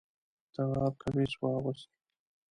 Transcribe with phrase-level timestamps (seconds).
[0.53, 1.89] تواب کمیس واغوست.